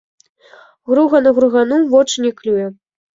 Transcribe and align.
Груган 0.91 1.27
гругану 1.39 1.77
вочы 1.91 2.17
не 2.25 2.31
клюе. 2.41 2.65